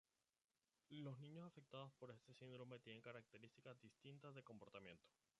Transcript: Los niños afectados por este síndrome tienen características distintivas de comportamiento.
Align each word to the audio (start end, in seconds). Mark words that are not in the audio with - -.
Los 0.89 1.19
niños 1.19 1.45
afectados 1.45 1.91
por 1.99 2.09
este 2.09 2.33
síndrome 2.33 2.79
tienen 2.79 3.03
características 3.03 3.79
distintivas 3.79 4.33
de 4.33 4.41
comportamiento. 4.43 5.05